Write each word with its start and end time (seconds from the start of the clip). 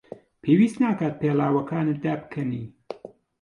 پێویست 0.41 0.77
ناکات 0.83 1.13
پێڵاوەکانت 1.21 1.97
دابکەنی. 2.03 2.65